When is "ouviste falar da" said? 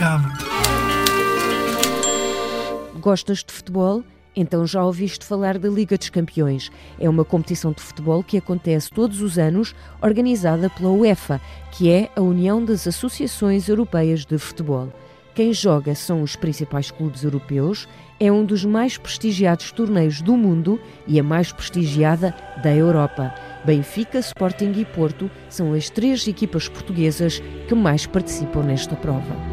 4.84-5.68